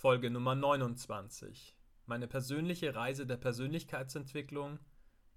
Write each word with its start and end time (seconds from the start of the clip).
Folge 0.00 0.30
Nummer 0.30 0.54
29. 0.54 1.76
Meine 2.06 2.26
persönliche 2.26 2.94
Reise 2.94 3.26
der 3.26 3.36
Persönlichkeitsentwicklung, 3.36 4.78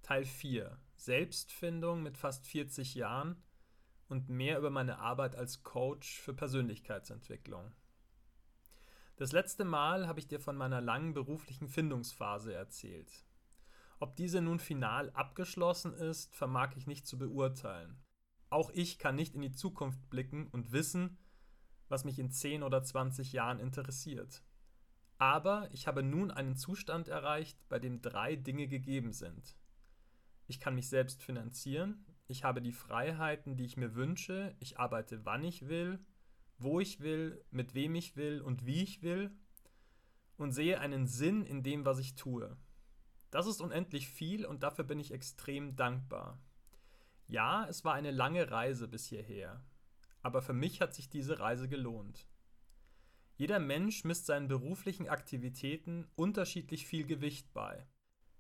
Teil 0.04 0.24
4. 0.24 0.79
Selbstfindung 0.96 2.01
mit 2.01 2.17
fast 2.17 2.48
40 2.48 2.96
Jahren 2.96 3.44
und 4.08 4.30
mehr 4.30 4.58
über 4.58 4.70
meine 4.70 5.00
Arbeit 5.00 5.36
als 5.36 5.64
Coach 5.64 6.18
für 6.18 6.34
Persönlichkeitsentwicklung. 6.34 7.74
Das 9.18 9.34
letzte 9.34 9.66
Mal 9.66 10.07
habe 10.07 10.21
ich 10.21 10.30
dir 10.30 10.39
von 10.39 10.55
meiner 10.55 10.80
langen 10.80 11.14
beruflichen 11.14 11.68
Findungsphase 11.68 12.54
erzählt. 12.54 13.11
Ob 14.00 14.16
diese 14.16 14.39
nun 14.39 14.59
final 14.59 15.09
abgeschlossen 15.09 15.93
ist, 15.93 16.34
vermag 16.34 16.77
ich 16.77 16.88
nicht 16.88 17.05
zu 17.05 17.18
beurteilen. 17.18 18.02
Auch 18.50 18.70
ich 18.70 18.98
kann 18.98 19.16
nicht 19.16 19.36
in 19.36 19.41
die 19.41 19.52
Zukunft 19.52 20.09
blicken 20.09 20.48
und 20.48 20.71
wissen, 20.71 21.18
was 21.89 22.05
mich 22.05 22.18
in 22.18 22.32
10 22.32 22.64
oder 22.64 22.82
20 22.82 23.34
Jahren 23.34 23.59
interessiert. 23.59 24.41
Aber 25.23 25.69
ich 25.71 25.87
habe 25.87 26.03
nun 26.03 26.31
einen 26.31 26.57
Zustand 26.57 27.07
erreicht, 27.07 27.57
bei 27.69 27.79
dem 27.79 28.01
drei 28.01 28.36
Dinge 28.36 28.68
gegeben 28.68 29.14
sind. 29.14 29.55
Ich 30.47 30.59
kann 30.59 30.75
mich 30.75 30.89
selbst 30.89 31.23
finanzieren, 31.23 32.05
ich 32.27 32.44
habe 32.44 32.62
die 32.62 32.73
Freiheiten, 32.73 33.55
die 33.55 33.64
ich 33.64 33.78
mir 33.78 33.95
wünsche, 33.95 34.54
ich 34.59 34.80
arbeite 34.80 35.23
wann 35.23 35.45
ich 35.45 35.70
will, 35.70 36.05
wo 36.58 36.81
ich 36.81 37.00
will, 37.00 37.41
mit 37.52 37.73
wem 37.73 37.95
ich 37.95 38.17
will 38.17 38.41
und 38.41 38.66
wie 38.66 38.84
ich 38.84 39.02
will 39.02 39.31
und 40.36 40.52
sehe 40.52 40.81
einen 40.81 41.08
Sinn 41.08 41.45
in 41.45 41.64
dem, 41.64 41.86
was 41.86 42.00
ich 42.00 42.16
tue. 42.16 42.58
Das 43.31 43.48
ist 43.48 43.62
unendlich 43.62 44.09
viel 44.09 44.45
und 44.45 44.62
dafür 44.62 44.84
bin 44.84 45.00
ich 45.00 45.14
extrem 45.14 45.78
dankbar. 45.78 46.38
Ja, 47.30 47.66
es 47.70 47.86
war 47.86 47.94
eine 47.94 48.12
lange 48.12 48.52
Reise 48.52 48.90
bis 48.90 49.05
hierher, 49.05 49.64
aber 50.22 50.42
für 50.42 50.52
mich 50.52 50.81
hat 50.81 50.94
sich 50.94 51.09
diese 51.09 51.40
Reise 51.40 51.70
gelohnt. 51.70 52.28
Jeder 53.36 53.60
Mensch 53.60 54.04
misst 54.04 54.28
seinen 54.28 54.48
beruflichen 54.48 55.10
Aktivitäten 55.10 56.08
unterschiedlich 56.16 56.86
viel 56.86 57.05
Gewicht 57.05 57.52
bei. 57.54 57.88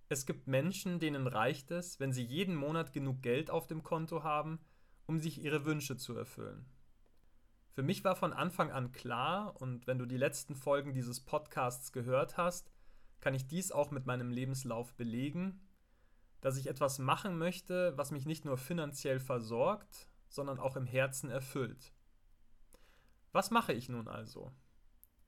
Es 0.09 0.25
gibt 0.27 0.47
Menschen, 0.47 0.99
denen 0.99 1.25
reicht 1.25 1.71
es, 1.71 1.99
wenn 1.99 2.13
sie 2.13 2.23
jeden 2.23 2.55
Monat 2.55 2.93
genug 2.93 3.23
Geld 3.23 3.49
auf 3.49 3.65
dem 3.65 3.81
Konto 3.81 4.23
haben, 4.23 4.59
um 5.07 5.19
sich 5.19 5.41
ihre 5.41 5.65
Wünsche 5.65 5.97
zu 5.97 6.15
erfüllen. 6.15 6.65
Für 7.71 7.81
mich 7.81 8.03
war 8.03 8.15
von 8.15 8.33
Anfang 8.33 8.71
an 8.71 8.91
klar, 8.91 9.59
und 9.59 9.87
wenn 9.87 9.97
du 9.97 10.05
die 10.05 10.17
letzten 10.17 10.53
Folgen 10.53 10.93
dieses 10.93 11.21
Podcasts 11.21 11.91
gehört 11.91 12.37
hast, 12.37 12.71
kann 13.19 13.33
ich 13.33 13.47
dies 13.47 13.71
auch 13.71 13.89
mit 13.89 14.05
meinem 14.05 14.29
Lebenslauf 14.29 14.93
belegen, 14.93 15.67
dass 16.39 16.57
ich 16.57 16.67
etwas 16.67 16.99
machen 16.99 17.37
möchte, 17.39 17.97
was 17.97 18.11
mich 18.11 18.27
nicht 18.27 18.45
nur 18.45 18.57
finanziell 18.57 19.19
versorgt, 19.19 20.07
sondern 20.29 20.59
auch 20.59 20.75
im 20.75 20.85
Herzen 20.85 21.31
erfüllt. 21.31 21.93
Was 23.31 23.49
mache 23.49 23.73
ich 23.73 23.89
nun 23.89 24.07
also? 24.07 24.53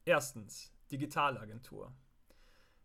Erstens, 0.08 0.72
Digitalagentur. 0.92 1.92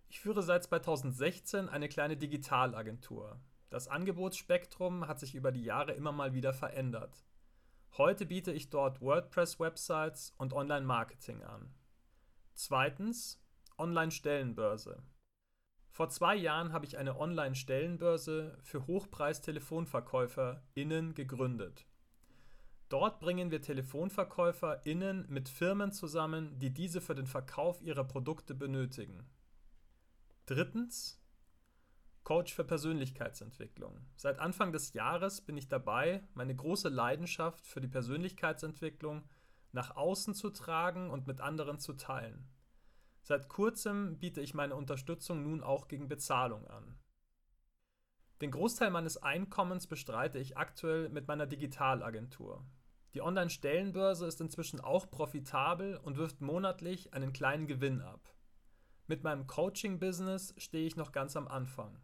Ich 0.08 0.20
führe 0.20 0.42
seit 0.42 0.64
2016 0.64 1.68
eine 1.68 1.90
kleine 1.90 2.16
Digitalagentur. 2.16 3.38
Das 3.68 3.88
Angebotsspektrum 3.88 5.06
hat 5.06 5.20
sich 5.20 5.34
über 5.34 5.52
die 5.52 5.62
Jahre 5.62 5.92
immer 5.92 6.12
mal 6.12 6.32
wieder 6.32 6.54
verändert. 6.54 7.26
Heute 7.98 8.24
biete 8.24 8.52
ich 8.52 8.70
dort 8.70 9.02
WordPress-Websites 9.02 10.32
und 10.38 10.54
Online-Marketing 10.54 11.42
an. 11.42 11.74
Zweitens, 12.54 13.44
Online-Stellenbörse. 13.76 15.02
Vor 15.90 16.08
zwei 16.08 16.36
Jahren 16.36 16.72
habe 16.72 16.86
ich 16.86 16.96
eine 16.96 17.20
Online-Stellenbörse 17.20 18.56
für 18.62 18.86
Hochpreis-TelefonverkäuferInnen 18.86 21.14
gegründet. 21.14 21.86
Dort 22.90 23.20
bringen 23.20 23.52
wir 23.52 23.62
TelefonverkäuferInnen 23.62 25.24
mit 25.28 25.48
Firmen 25.48 25.92
zusammen, 25.92 26.58
die 26.58 26.74
diese 26.74 27.00
für 27.00 27.14
den 27.14 27.28
Verkauf 27.28 27.80
ihrer 27.82 28.02
Produkte 28.02 28.52
benötigen. 28.52 29.30
Drittens, 30.46 31.22
Coach 32.24 32.52
für 32.52 32.64
Persönlichkeitsentwicklung. 32.64 34.00
Seit 34.16 34.40
Anfang 34.40 34.72
des 34.72 34.92
Jahres 34.92 35.40
bin 35.40 35.56
ich 35.56 35.68
dabei, 35.68 36.24
meine 36.34 36.54
große 36.54 36.88
Leidenschaft 36.88 37.64
für 37.64 37.80
die 37.80 37.86
Persönlichkeitsentwicklung 37.86 39.22
nach 39.70 39.94
außen 39.96 40.34
zu 40.34 40.50
tragen 40.50 41.10
und 41.10 41.28
mit 41.28 41.40
anderen 41.40 41.78
zu 41.78 41.92
teilen. 41.92 42.48
Seit 43.22 43.48
kurzem 43.48 44.18
biete 44.18 44.40
ich 44.40 44.52
meine 44.52 44.74
Unterstützung 44.74 45.44
nun 45.44 45.62
auch 45.62 45.86
gegen 45.86 46.08
Bezahlung 46.08 46.66
an. 46.66 46.98
Den 48.40 48.50
Großteil 48.50 48.90
meines 48.90 49.16
Einkommens 49.22 49.86
bestreite 49.86 50.40
ich 50.40 50.56
aktuell 50.56 51.08
mit 51.10 51.28
meiner 51.28 51.46
Digitalagentur. 51.46 52.64
Die 53.14 53.22
Online-Stellenbörse 53.22 54.26
ist 54.26 54.40
inzwischen 54.40 54.80
auch 54.80 55.10
profitabel 55.10 55.96
und 55.96 56.16
wirft 56.16 56.40
monatlich 56.40 57.12
einen 57.12 57.32
kleinen 57.32 57.66
Gewinn 57.66 58.00
ab. 58.00 58.34
Mit 59.08 59.24
meinem 59.24 59.48
Coaching-Business 59.48 60.54
stehe 60.58 60.86
ich 60.86 60.94
noch 60.94 61.10
ganz 61.10 61.36
am 61.36 61.48
Anfang. 61.48 61.98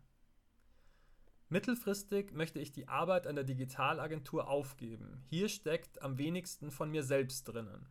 Mittelfristig 1.49 2.33
möchte 2.33 2.59
ich 2.59 2.73
die 2.73 2.89
Arbeit 2.89 3.29
an 3.29 3.37
der 3.37 3.45
Digitalagentur 3.45 4.49
aufgeben. 4.49 5.23
Hier 5.29 5.49
steckt 5.49 6.03
am 6.03 6.19
wenigsten 6.19 6.73
von 6.73 6.91
mir 6.91 7.05
selbst 7.05 7.45
drinnen. 7.45 7.89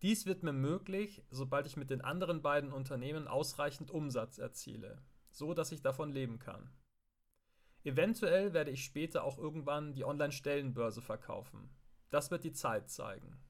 Dies 0.00 0.24
wird 0.24 0.42
mir 0.42 0.54
möglich, 0.54 1.22
sobald 1.30 1.66
ich 1.66 1.76
mit 1.76 1.90
den 1.90 2.00
anderen 2.00 2.40
beiden 2.40 2.72
Unternehmen 2.72 3.28
ausreichend 3.28 3.90
Umsatz 3.90 4.38
erziele, 4.38 5.02
so 5.30 5.52
dass 5.52 5.72
ich 5.72 5.82
davon 5.82 6.10
leben 6.10 6.38
kann. 6.38 6.70
Eventuell 7.84 8.54
werde 8.54 8.70
ich 8.70 8.82
später 8.82 9.24
auch 9.24 9.36
irgendwann 9.36 9.92
die 9.92 10.04
Online-Stellenbörse 10.04 11.02
verkaufen. 11.02 11.68
Das 12.14 12.30
wird 12.30 12.44
die 12.44 12.52
Zeit 12.52 12.90
zeigen. 12.90 13.40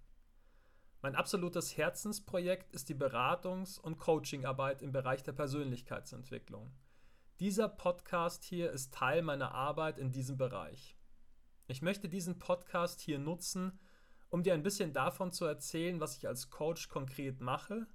Mein 1.02 1.14
absolutes 1.14 1.76
Herzensprojekt 1.76 2.72
ist 2.72 2.88
die 2.88 2.94
Beratungs- 2.94 3.78
und 3.78 3.98
Coachingarbeit 3.98 4.80
im 4.80 4.90
Bereich 4.90 5.22
der 5.22 5.32
Persönlichkeitsentwicklung. 5.32 6.72
Dieser 7.40 7.68
Podcast 7.68 8.42
hier 8.42 8.70
ist 8.70 8.94
Teil 8.94 9.20
meiner 9.20 9.52
Arbeit 9.52 9.98
in 9.98 10.12
diesem 10.12 10.38
Bereich. 10.38 10.96
Ich 11.66 11.82
möchte 11.82 12.08
diesen 12.08 12.38
Podcast 12.38 13.02
hier 13.02 13.18
nutzen, 13.18 13.78
um 14.30 14.42
dir 14.42 14.54
ein 14.54 14.62
bisschen 14.62 14.94
davon 14.94 15.30
zu 15.30 15.44
erzählen, 15.44 16.00
was 16.00 16.16
ich 16.16 16.26
als 16.26 16.48
Coach 16.48 16.88
konkret 16.88 17.42
mache 17.42 17.86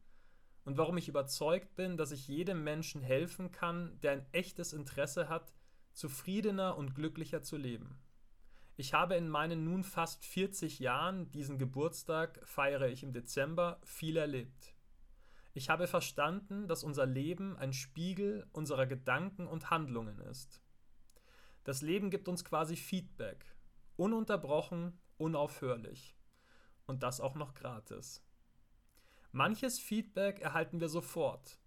und 0.65 0.77
warum 0.77 0.97
ich 0.97 1.09
überzeugt 1.09 1.75
bin, 1.77 1.97
dass 1.97 2.11
ich 2.11 2.27
jedem 2.27 2.63
Menschen 2.63 3.01
helfen 3.01 3.51
kann, 3.51 3.99
der 4.01 4.11
ein 4.11 4.25
echtes 4.33 4.73
Interesse 4.73 5.29
hat, 5.29 5.51
zufriedener 5.93 6.77
und 6.77 6.93
glücklicher 6.93 7.41
zu 7.41 7.57
leben. 7.57 7.99
Ich 8.79 8.93
habe 8.93 9.15
in 9.15 9.27
meinen 9.27 9.65
nun 9.65 9.83
fast 9.83 10.25
40 10.25 10.79
Jahren, 10.79 11.29
diesen 11.33 11.57
Geburtstag 11.57 12.39
feiere 12.45 12.87
ich 12.87 13.03
im 13.03 13.11
Dezember, 13.11 13.81
viel 13.83 14.15
erlebt. 14.15 14.73
Ich 15.53 15.69
habe 15.69 15.85
verstanden, 15.85 16.65
dass 16.65 16.85
unser 16.85 17.05
Leben 17.05 17.57
ein 17.57 17.73
Spiegel 17.73 18.47
unserer 18.53 18.85
Gedanken 18.85 19.47
und 19.47 19.69
Handlungen 19.69 20.21
ist. 20.21 20.61
Das 21.65 21.81
Leben 21.81 22.09
gibt 22.09 22.29
uns 22.29 22.45
quasi 22.45 22.77
Feedback, 22.77 23.53
ununterbrochen, 23.97 24.97
unaufhörlich. 25.17 26.15
Und 26.85 27.03
das 27.03 27.19
auch 27.19 27.35
noch 27.35 27.55
gratis. 27.55 28.25
Manches 29.33 29.77
Feedback 29.77 30.39
erhalten 30.39 30.79
wir 30.79 30.87
sofort, 30.87 31.59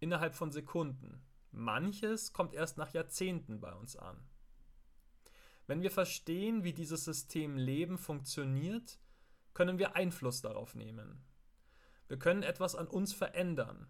innerhalb 0.00 0.34
von 0.34 0.52
Sekunden. 0.52 1.24
Manches 1.50 2.34
kommt 2.34 2.52
erst 2.52 2.76
nach 2.76 2.92
Jahrzehnten 2.92 3.58
bei 3.58 3.72
uns 3.72 3.96
an. 3.96 4.27
Wenn 5.68 5.82
wir 5.82 5.90
verstehen, 5.90 6.64
wie 6.64 6.72
dieses 6.72 7.04
System 7.04 7.58
Leben 7.58 7.98
funktioniert, 7.98 8.98
können 9.52 9.78
wir 9.78 9.94
Einfluss 9.94 10.40
darauf 10.40 10.74
nehmen. 10.74 11.22
Wir 12.08 12.18
können 12.18 12.42
etwas 12.42 12.74
an 12.74 12.86
uns 12.86 13.12
verändern. 13.12 13.86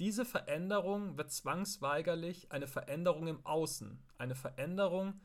Diese 0.00 0.24
Veränderung 0.24 1.16
wird 1.16 1.30
zwangsweigerlich 1.30 2.50
eine 2.50 2.66
Veränderung 2.66 3.28
im 3.28 3.46
Außen, 3.46 4.02
eine 4.18 4.34
Veränderung 4.34 5.20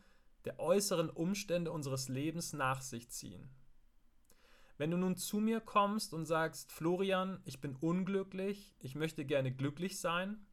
der 0.45 0.59
äußeren 0.59 1.09
Umstände 1.09 1.71
unseres 1.71 2.09
Lebens 2.09 2.53
nach 2.53 2.81
sich 2.81 3.09
ziehen. 3.09 3.49
Wenn 4.77 4.91
du 4.91 4.97
nun 4.97 5.17
zu 5.17 5.39
mir 5.39 5.61
kommst 5.61 6.13
und 6.13 6.27
sagst, 6.27 6.71
Florian, 6.71 7.41
ich 7.43 7.59
bin 7.59 7.75
unglücklich, 7.75 8.75
ich 8.79 8.93
möchte 8.93 9.25
gerne 9.25 9.51
glücklich 9.51 9.99
sein, 9.99 10.45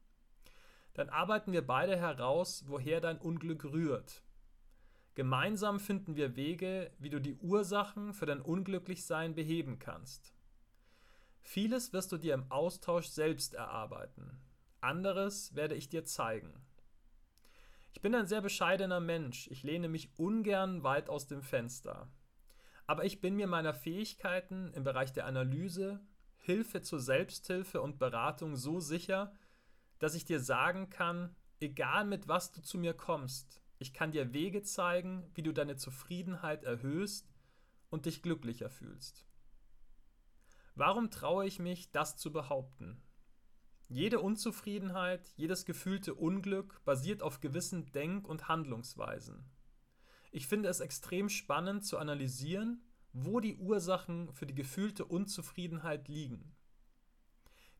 dann 0.94 1.10
arbeiten 1.10 1.52
wir 1.52 1.66
beide 1.66 1.98
heraus, 1.98 2.64
woher 2.66 3.02
dein 3.02 3.18
Unglück 3.18 3.64
rührt. 3.64 4.23
Gemeinsam 5.14 5.78
finden 5.78 6.16
wir 6.16 6.34
Wege, 6.34 6.90
wie 6.98 7.10
du 7.10 7.20
die 7.20 7.36
Ursachen 7.36 8.14
für 8.14 8.26
dein 8.26 8.40
Unglücklichsein 8.40 9.34
beheben 9.34 9.78
kannst. 9.78 10.34
Vieles 11.42 11.92
wirst 11.92 12.10
du 12.10 12.16
dir 12.16 12.34
im 12.34 12.50
Austausch 12.50 13.06
selbst 13.06 13.54
erarbeiten. 13.54 14.40
Anderes 14.80 15.54
werde 15.54 15.76
ich 15.76 15.88
dir 15.88 16.04
zeigen. 16.04 16.52
Ich 17.92 18.00
bin 18.00 18.14
ein 18.14 18.26
sehr 18.26 18.40
bescheidener 18.40 18.98
Mensch. 18.98 19.46
Ich 19.52 19.62
lehne 19.62 19.88
mich 19.88 20.10
ungern 20.18 20.82
weit 20.82 21.08
aus 21.08 21.28
dem 21.28 21.42
Fenster. 21.42 22.08
Aber 22.86 23.04
ich 23.04 23.20
bin 23.20 23.36
mir 23.36 23.46
meiner 23.46 23.72
Fähigkeiten 23.72 24.72
im 24.74 24.82
Bereich 24.82 25.12
der 25.12 25.26
Analyse, 25.26 26.00
Hilfe 26.38 26.82
zur 26.82 26.98
Selbsthilfe 26.98 27.80
und 27.80 27.98
Beratung 27.98 28.56
so 28.56 28.80
sicher, 28.80 29.32
dass 30.00 30.14
ich 30.14 30.24
dir 30.24 30.40
sagen 30.40 30.90
kann, 30.90 31.34
egal 31.60 32.04
mit 32.04 32.26
was 32.26 32.50
du 32.52 32.60
zu 32.60 32.78
mir 32.78 32.94
kommst, 32.94 33.63
ich 33.84 33.92
kann 33.92 34.12
dir 34.12 34.32
Wege 34.32 34.62
zeigen, 34.62 35.30
wie 35.34 35.42
du 35.42 35.52
deine 35.52 35.76
Zufriedenheit 35.76 36.64
erhöhst 36.64 37.30
und 37.90 38.06
dich 38.06 38.22
glücklicher 38.22 38.70
fühlst. 38.70 39.26
Warum 40.74 41.10
traue 41.10 41.44
ich 41.44 41.58
mich, 41.58 41.92
das 41.92 42.16
zu 42.16 42.32
behaupten? 42.32 43.02
Jede 43.88 44.20
Unzufriedenheit, 44.20 45.28
jedes 45.36 45.66
gefühlte 45.66 46.14
Unglück 46.14 46.82
basiert 46.86 47.22
auf 47.22 47.42
gewissen 47.42 47.92
Denk- 47.92 48.26
und 48.26 48.48
Handlungsweisen. 48.48 49.44
Ich 50.32 50.46
finde 50.46 50.70
es 50.70 50.80
extrem 50.80 51.28
spannend 51.28 51.84
zu 51.84 51.98
analysieren, 51.98 52.82
wo 53.12 53.38
die 53.38 53.56
Ursachen 53.56 54.32
für 54.32 54.46
die 54.46 54.54
gefühlte 54.54 55.04
Unzufriedenheit 55.04 56.08
liegen. 56.08 56.56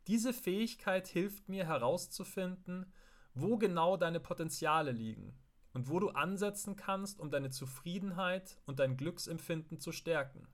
Diese 0.07 0.35
Fähigkeit 0.35 1.09
hilft 1.09 1.49
mir 1.49 1.65
herauszufinden, 1.65 2.93
wo 3.33 3.57
genau 3.57 3.97
deine 3.97 4.21
Potenziale 4.21 4.93
liegen 4.93 5.35
und 5.75 5.89
wo 5.89 6.01
du 6.01 6.11
ansetzen 6.11 6.77
kannst, 6.77 7.21
um 7.21 7.31
deine 7.31 7.51
Zufriedenheit 7.51 8.59
und 8.65 8.79
dein 8.79 8.97
Glücksempfinden 8.97 9.79
zu 9.81 9.93
stärken. 9.93 10.47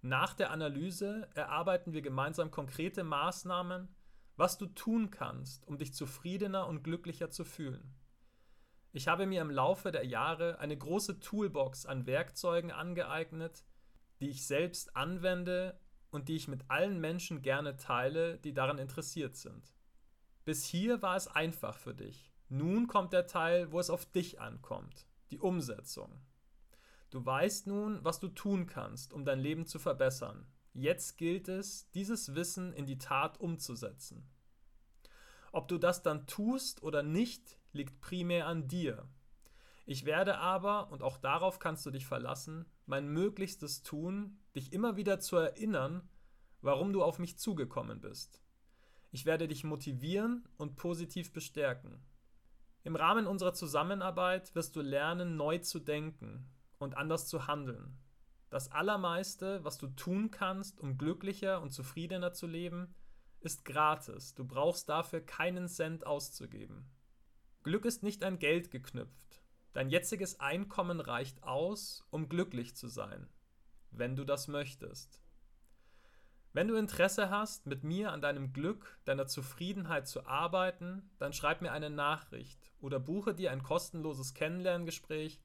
Nach 0.00 0.34
der 0.34 0.50
Analyse 0.50 1.28
erarbeiten 1.34 1.92
wir 1.92 2.02
gemeinsam 2.02 2.50
konkrete 2.50 3.04
Maßnahmen, 3.04 3.94
was 4.36 4.58
du 4.58 4.66
tun 4.66 5.10
kannst, 5.10 5.68
um 5.68 5.78
dich 5.78 5.94
zufriedener 5.94 6.66
und 6.66 6.82
glücklicher 6.82 7.30
zu 7.30 7.44
fühlen. 7.44 7.94
Ich 8.92 9.08
habe 9.08 9.26
mir 9.26 9.40
im 9.40 9.50
Laufe 9.50 9.92
der 9.92 10.04
Jahre 10.04 10.58
eine 10.58 10.76
große 10.76 11.20
Toolbox 11.20 11.86
an 11.86 12.06
Werkzeugen 12.06 12.72
angeeignet, 12.72 13.64
die 14.20 14.28
ich 14.28 14.46
selbst 14.46 14.96
anwende 14.96 15.78
und 16.10 16.28
die 16.28 16.36
ich 16.36 16.48
mit 16.48 16.68
allen 16.68 17.00
Menschen 17.00 17.42
gerne 17.42 17.76
teile, 17.76 18.38
die 18.38 18.52
daran 18.52 18.78
interessiert 18.78 19.36
sind. 19.36 19.72
Bis 20.44 20.64
hier 20.64 21.00
war 21.00 21.16
es 21.16 21.28
einfach 21.28 21.78
für 21.78 21.94
dich. 21.94 22.31
Nun 22.54 22.86
kommt 22.86 23.14
der 23.14 23.26
Teil, 23.26 23.72
wo 23.72 23.80
es 23.80 23.88
auf 23.88 24.04
dich 24.04 24.38
ankommt, 24.38 25.06
die 25.30 25.38
Umsetzung. 25.38 26.20
Du 27.08 27.24
weißt 27.24 27.66
nun, 27.66 28.04
was 28.04 28.20
du 28.20 28.28
tun 28.28 28.66
kannst, 28.66 29.14
um 29.14 29.24
dein 29.24 29.40
Leben 29.40 29.64
zu 29.64 29.78
verbessern. 29.78 30.46
Jetzt 30.74 31.16
gilt 31.16 31.48
es, 31.48 31.90
dieses 31.92 32.34
Wissen 32.34 32.74
in 32.74 32.84
die 32.84 32.98
Tat 32.98 33.40
umzusetzen. 33.40 34.28
Ob 35.50 35.66
du 35.66 35.78
das 35.78 36.02
dann 36.02 36.26
tust 36.26 36.82
oder 36.82 37.02
nicht, 37.02 37.58
liegt 37.72 38.02
primär 38.02 38.46
an 38.46 38.68
dir. 38.68 39.08
Ich 39.86 40.04
werde 40.04 40.36
aber, 40.36 40.92
und 40.92 41.02
auch 41.02 41.16
darauf 41.16 41.58
kannst 41.58 41.86
du 41.86 41.90
dich 41.90 42.04
verlassen, 42.04 42.66
mein 42.84 43.08
Möglichstes 43.08 43.82
tun, 43.82 44.38
dich 44.54 44.74
immer 44.74 44.96
wieder 44.96 45.20
zu 45.20 45.36
erinnern, 45.36 46.06
warum 46.60 46.92
du 46.92 47.02
auf 47.02 47.18
mich 47.18 47.38
zugekommen 47.38 48.02
bist. 48.02 48.42
Ich 49.10 49.24
werde 49.24 49.48
dich 49.48 49.64
motivieren 49.64 50.46
und 50.58 50.76
positiv 50.76 51.32
bestärken. 51.32 52.04
Im 52.84 52.96
Rahmen 52.96 53.26
unserer 53.26 53.54
Zusammenarbeit 53.54 54.54
wirst 54.54 54.74
du 54.74 54.80
lernen, 54.80 55.36
neu 55.36 55.58
zu 55.58 55.78
denken, 55.78 56.48
und 56.78 56.96
anders 56.96 57.28
zu 57.28 57.46
handeln. 57.46 57.96
Das 58.50 58.70
Allermeiste, 58.70 59.64
was 59.64 59.78
du 59.78 59.86
tun 59.86 60.30
kannst, 60.30 60.80
um 60.80 60.98
glücklicher 60.98 61.62
und 61.62 61.70
zufriedener 61.70 62.32
zu 62.32 62.46
leben, 62.46 62.94
ist 63.40 63.64
gratis. 63.64 64.34
Du 64.34 64.44
brauchst 64.44 64.88
dafür 64.88 65.20
keinen 65.20 65.68
Cent 65.68 66.06
auszugeben. 66.06 66.90
Glück 67.62 67.84
ist 67.84 68.02
nicht 68.02 68.24
an 68.24 68.38
Geld 68.38 68.70
geknüpft. 68.70 69.42
Dein 69.72 69.88
jetziges 69.88 70.40
Einkommen 70.40 71.00
reicht 71.00 71.42
aus, 71.44 72.04
um 72.10 72.28
glücklich 72.28 72.76
zu 72.76 72.88
sein, 72.88 73.28
wenn 73.90 74.16
du 74.16 74.24
das 74.24 74.48
möchtest. 74.48 75.22
Wenn 76.54 76.68
du 76.68 76.74
Interesse 76.74 77.30
hast, 77.30 77.66
mit 77.66 77.82
mir 77.82 78.12
an 78.12 78.20
deinem 78.20 78.52
Glück, 78.52 78.98
deiner 79.06 79.26
Zufriedenheit 79.26 80.06
zu 80.06 80.26
arbeiten, 80.26 81.10
dann 81.18 81.32
schreib 81.32 81.62
mir 81.62 81.72
eine 81.72 81.88
Nachricht 81.88 82.74
oder 82.78 83.00
buche 83.00 83.34
dir 83.34 83.52
ein 83.52 83.62
kostenloses 83.62 84.34
Kennenlerngespräch 84.34 85.40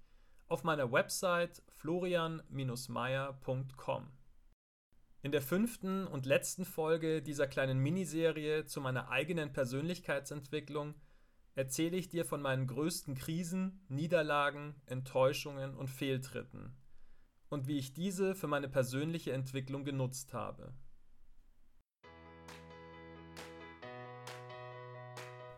auf 0.48 0.66
meiner 0.66 0.92
Website 0.92 1.64
florian-meier.com. 1.70 4.12
In 5.22 5.32
der 5.32 5.42
fünften 5.42 6.06
und 6.08 6.26
letzten 6.26 6.66
Folge 6.66 7.22
dieser 7.22 7.48
kleinen 7.48 7.80
Miniserie 7.80 8.66
zu 8.66 8.82
meiner 8.82 9.08
eigenen 9.10 9.54
Persönlichkeitsentwicklung 9.54 10.96
erzähle 11.56 11.96
ich 11.96 12.10
dir 12.10 12.26
von 12.26 12.42
meinen 12.42 12.68
größten 12.68 13.16
Krisen, 13.16 13.86
Niederlagen, 13.88 14.76
Enttäuschungen 14.86 15.74
und 15.74 15.90
Fehltritten 15.90 16.76
und 17.50 17.68
wie 17.68 17.78
ich 17.78 17.94
diese 17.94 18.36
für 18.36 18.48
meine 18.48 18.68
persönliche 18.68 19.32
Entwicklung 19.32 19.86
genutzt 19.86 20.34
habe. 20.34 20.74